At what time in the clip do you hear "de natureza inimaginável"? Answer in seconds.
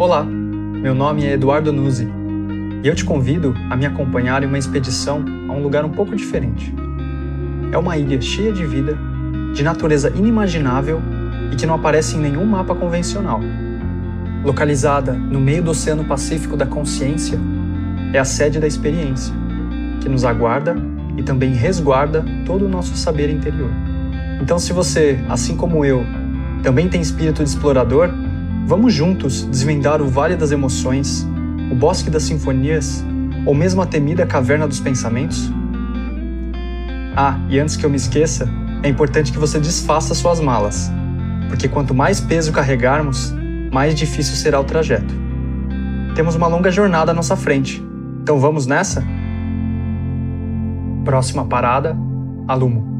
9.54-11.02